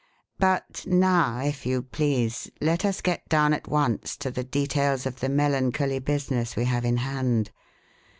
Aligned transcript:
But 0.39 0.83
now, 0.87 1.41
if 1.41 1.63
you 1.63 1.83
please, 1.83 2.49
let 2.59 2.83
us 2.83 3.01
get 3.01 3.29
down 3.29 3.53
at 3.53 3.67
once 3.67 4.17
to 4.17 4.31
the 4.31 4.43
details 4.43 5.05
of 5.05 5.19
the 5.19 5.29
melancholy 5.29 5.99
business 5.99 6.55
we 6.55 6.65
have 6.65 6.85
in 6.85 6.97
hand. 6.97 7.51